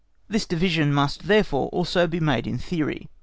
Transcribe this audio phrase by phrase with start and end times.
[0.27, 3.07] _"This division must therefore also be made in theory.